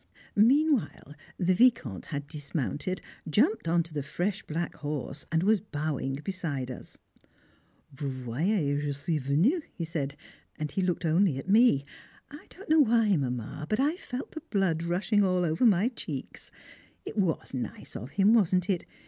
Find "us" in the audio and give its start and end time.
6.71-6.97